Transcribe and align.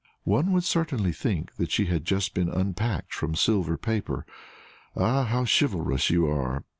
"One 0.23 0.51
would 0.53 0.63
certainly 0.63 1.11
think 1.11 1.57
that 1.57 1.69
she 1.69 1.85
had 1.85 2.05
just 2.05 2.33
been 2.33 2.49
unpacked 2.49 3.13
from 3.13 3.35
silver 3.35 3.77
paper. 3.77 4.25
Ah, 4.95 5.25
how 5.25 5.45
chivalrous 5.45 6.09
you 6.09 6.25
are!" 6.25 6.63